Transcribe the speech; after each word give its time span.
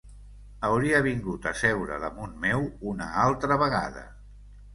Hauria 0.69 1.01
vingut 1.07 1.45
a 1.51 1.53
seure 1.59 1.99
damunt 2.05 2.33
meu 2.47 2.67
una 2.93 3.11
altra 3.27 3.59
vegada. 3.67 4.09